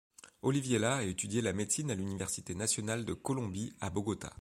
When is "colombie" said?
3.13-3.71